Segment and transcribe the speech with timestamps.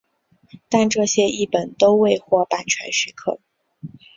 [0.67, 3.39] 但这些译本都未获版权许可。